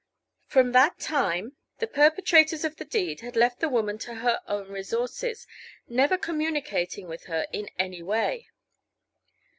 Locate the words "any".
7.77-8.01